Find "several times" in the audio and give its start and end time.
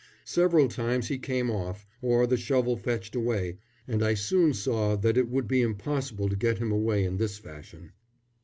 0.25-1.09